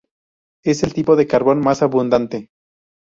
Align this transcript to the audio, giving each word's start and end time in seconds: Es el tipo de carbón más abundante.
Es 0.65 0.81
el 0.81 0.95
tipo 0.95 1.15
de 1.15 1.27
carbón 1.27 1.59
más 1.59 1.83
abundante. 1.83 2.49